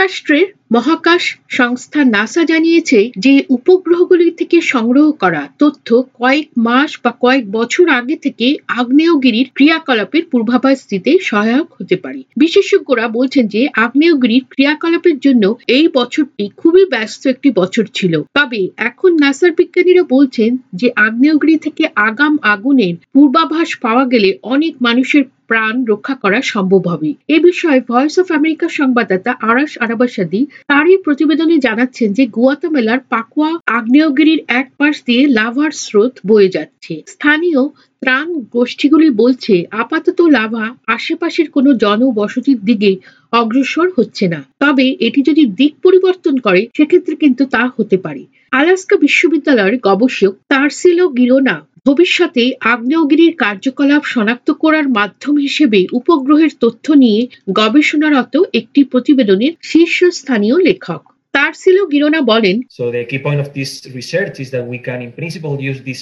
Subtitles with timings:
[0.00, 5.88] যুক্তরাষ্ট্রের মহাকাশ সংস্থা নাসা জানিয়েছে যে উপগ্রহগুলি থেকে সংগ্রহ করা তথ্য
[6.18, 13.06] কয়েক মাস বা কয়েক বছর আগে থেকে আগ্নেয়গিরির ক্রিয়াকলাপের পূর্বাভাস দিতে সহায়ক হতে পারে। বিশেষজ্ঞরা
[13.08, 19.52] বলছেন যে আগ্নেয়গিরির ক্রিয়াকলাপের জন্য এই বছরটি খুবই ব্যস্ত একটি বছর ছিল। তবে এখন নাসার
[19.52, 26.38] বিজ্ঞানীরা বলছেন যে আগ্নেয়গিরি থেকে আগাম আগুনের পূর্বাভাস পাওয়া গেলে অনেক মানুষের প্রাণ রক্ষা করা
[26.52, 33.00] সম্ভব হবে। এ বিষয়ে ভয়েস অফ আমেরিকা সংবাদদাতা আরাস আরাবাসাদি তারই প্রতিবেদনে জানাচ্ছেন যে গুয়াতামেলার
[33.08, 37.60] পাকুয়া আগ্নেয়গিরির এক পাশ দিয়ে লাভার স্রোত বয়ে যাচ্ছে। স্থানীয়
[38.02, 42.96] ত্রাণ গোষ্ঠীগুলি বলছে, আপাতত লাভা আশেপাশের কোনো জনবসতির দিকে
[43.32, 48.22] অগ্রসর হচ্ছে না। তবে এটি যদি দিক পরিবর্তন করে, সেক্ষেত্রে কিন্তু তা হতে পারে।
[48.52, 57.26] আলাস্কা বিশ্ববিদ্যালয়ের গবেষক তারসিলো গিরোনা ভবিষ্যতে আগ্নেয়গিরির কার্যকলাপ শনাক্ত করার মাধ্যম হিসেবে উপগ্রহের তথ্য নিয়ে
[57.52, 61.02] গবেষণারত একটি প্রতিবেদনের শীর্ষস্থানীয় লেখক।
[61.34, 65.10] তারসিলো গিরোনা বলেন So the key point of this research is that we can in
[65.18, 66.00] principle use this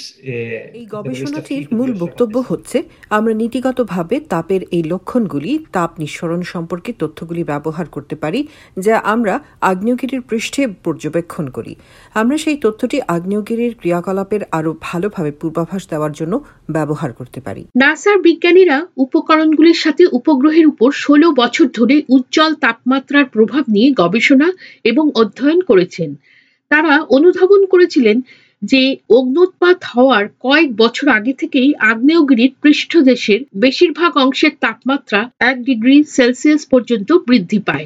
[0.80, 2.78] এই গবেষণাটির মূল বক্তব্য হচ্ছে
[3.16, 8.40] আমরা নীতিগতভাবে তাপের এই লক্ষণগুলি তাপ নিঃসরণ সম্পর্কে তথ্যগুলি ব্যবহার করতে পারি
[8.86, 9.34] যা আমরা
[9.70, 11.72] আগ্নেয়গিরির পৃষ্ঠে পর্যবেক্ষণ করি।
[12.14, 16.34] আমরা সেই তথ্যটি আগ্নেয়গিরির ক্রিয়াকলাপের আরও ভালোভাবে পূর্বাভাস দেওয়ার জন্য
[16.70, 23.64] ব্যবহার করতে পারি। নাসার বিজ্ঞানীরা উপকরণগুলির সাথে উপগ্রহের উপর ষোলো বছর ধরে উজ্জ্বল তাপমাত্রার প্রভাব
[23.74, 24.48] নিয়ে গবেষণা
[24.90, 26.10] এবং অধ্যয়ন করেছেন
[26.70, 28.16] তারা অনুধাবন করেছিলেন
[28.62, 36.62] যে অগ্নুৎপাত হওয়ার কয়েক বছর আগে থেকেই আগ্নেয়গিরির পৃষ্ঠদেশের বেশিরভাগ অংশের তাপমাত্রা এক ডিগ্রি সেলসিয়াস
[36.66, 37.84] পর্যন্ত বৃদ্ধি পায়.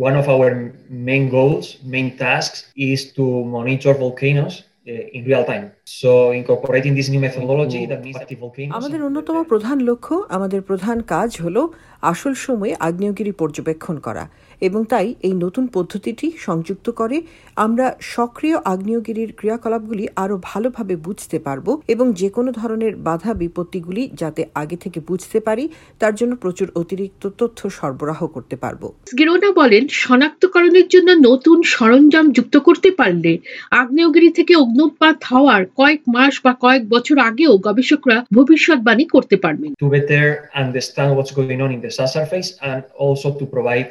[5.86, 8.75] So incorporating this new methodology, that means active volcanoes.
[8.77, 11.56] আমাদের অন্যতম প্রধান লক্ষ্য আমাদের প্রধান কাজ হল
[12.02, 14.25] আসল সময়ে আগ্নেয়গিরি পর্যবেক্ষণ করা
[14.62, 17.16] এবং তাই এই নতুন পদ্ধতিটি সংযুক্ত করে
[17.56, 24.42] আমরা সক্রিয় আগ্নেয়গিরির ক্রিয়াকলাপগুলি আরও ভালোভাবে বুঝতে পারব এবং যে কোনো ধরনের বাধা বিপত্তিগুলি যাতে
[24.54, 25.65] আগে থেকে বুঝতে পারি
[26.00, 28.82] তার জন্য প্রচুর অতিরিক্ত তথ্য সরবরাহ করতে পারব
[29.19, 33.32] গিরোনা বলেন শনাক্তকরণের জন্য নতুন সরঞ্জাম যুক্ত করতে পারলে
[33.72, 39.88] আগ্নেয়গিরি থেকে অগ্নুৎপাত হওয়ার কয়েক মাস বা কয়েক বছর আগেও গবেষকরা ভবিষ্যৎবাণী করতে পারবেন। To
[39.94, 40.27] better
[40.62, 43.87] understand what's going on in the surface and also to provide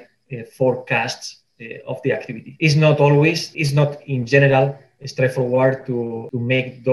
[0.57, 1.25] forecasts
[1.91, 4.67] of the activity is not always is not in general
[5.13, 5.95] straightforward to
[6.85, 6.91] to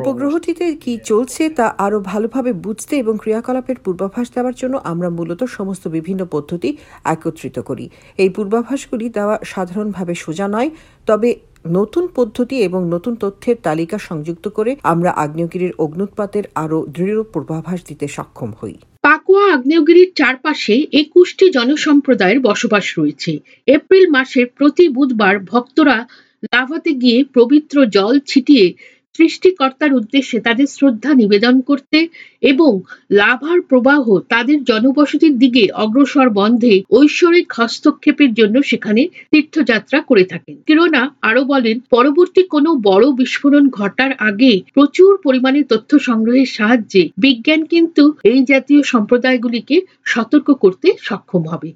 [0.00, 5.84] উপগ্রহটিতে কি চলছে তা আরও ভালোভাবে বুঝতে এবং ক্রিয়াকলাপের পূর্বাভাস দেওয়ার জন্য আমরা মূলত সমস্ত
[5.88, 6.70] বিভিন্ন পদ্ধতি
[7.14, 7.86] একত্রিত করি।
[8.22, 10.70] এই পূর্বাভাসগুলি দেওয়া সাধারণভাবে সোজা নয়
[11.06, 11.28] তবে
[11.64, 18.08] নতুন পদ্ধতি এবং নতুন তথ্যের তালিকা সংযুক্ত করে আমরা আগ্নেয়গিরির অগ্নুৎপাতের আরও দৃঢ় পূর্বাভাস দিতে
[18.08, 26.06] সক্ষম হই। পাকুয়া আগ্নেয়গিরির চারপাশে একুশটি জনসম্প্রদায়ের বসবাস রয়েছে। এপ্রিল মাসের প্রতি বুধবার ভক্তরা
[26.42, 28.66] লাভাতে গিয়ে পবিত্র জল ছিটিয়ে
[29.14, 31.98] সৃষ্টিকর্তার উদ্দেশ্যে তাদের শ্রদ্ধা নিবেদন করতে
[32.42, 32.72] এবং
[33.10, 41.02] লাভার প্রবাহ তাদের জনবসতির দিকে অগ্রসর বন্ধে ঐশ্বরিক হস্তক্ষেপের জন্য সেখানে তীর্থযাত্রা করে থাকেন। কিরোনা
[41.22, 48.02] আরও বলেন, পরবর্তী কোনো বড় বিস্ফোরণ ঘটার আগে প্রচুর পরিমাণে তথ্য সংগ্রহের সাহায্যে বিজ্ঞান কিন্তু
[48.24, 51.70] এই জাতীয় সম্প্রদায়গুলিকে সতর্ক করতে সক্ষম হবে।